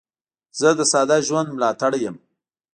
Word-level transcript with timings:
زه 0.59 0.69
د 0.79 0.81
ساده 0.91 1.17
ژوند 1.27 1.47
ملاتړی 1.55 1.99
یم. 2.05 2.17